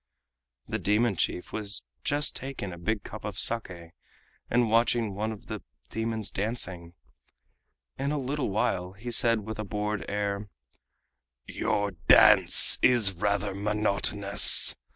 [0.67, 3.91] The demon chief was just taking a big cup of SAKE
[4.49, 6.95] and watching one of the demons dancing.
[7.99, 10.49] In a little while he said with a bored air:
[11.45, 14.75] "Your dance is rather monotonous.